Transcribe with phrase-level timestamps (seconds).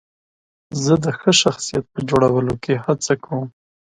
[0.83, 3.47] زه د ښه شخصیت په جوړولو کې هڅه کوم.